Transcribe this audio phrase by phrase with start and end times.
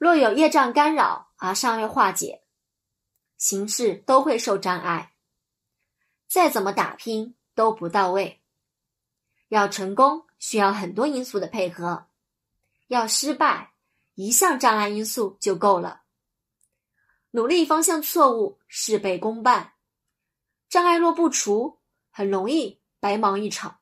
[0.00, 2.42] 若有业障干扰，而尚未化解，
[3.36, 5.14] 行事都会受障碍。
[6.26, 8.40] 再怎么打拼都不到位，
[9.48, 12.08] 要成功需要很多因素的配合，
[12.86, 13.74] 要失败
[14.14, 16.04] 一项障碍因素就够了。
[17.32, 19.74] 努力方向错误，事倍功半。
[20.70, 21.78] 障碍若不除，
[22.08, 23.80] 很容易白忙一场。